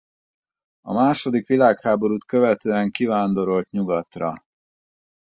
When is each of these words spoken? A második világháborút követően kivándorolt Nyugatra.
A 0.81 0.93
második 0.93 1.47
világháborút 1.47 2.23
követően 2.25 2.91
kivándorolt 2.91 3.69
Nyugatra. 3.71 4.45